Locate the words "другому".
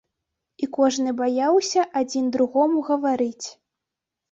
2.39-2.85